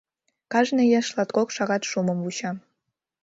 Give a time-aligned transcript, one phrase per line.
[0.51, 2.51] Кажне еш латкок шагат шумым вуча.